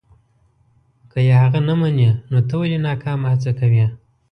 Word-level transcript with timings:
که 1.11 1.19
یې 1.27 1.33
هغه 1.43 1.59
نه 1.67 1.73
مني 1.79 2.09
نو 2.31 2.37
ته 2.47 2.53
ولې 2.61 2.77
ناکامه 2.87 3.27
هڅه 3.33 3.51
کوې. 3.59 3.85